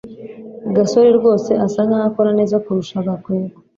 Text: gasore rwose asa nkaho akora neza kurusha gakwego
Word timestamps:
gasore 0.75 1.09
rwose 1.19 1.51
asa 1.65 1.79
nkaho 1.87 2.05
akora 2.09 2.31
neza 2.39 2.55
kurusha 2.63 3.05
gakwego 3.07 3.57